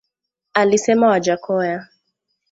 [0.53, 1.87] Alisema Wajackoya